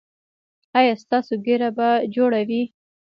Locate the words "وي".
2.47-2.63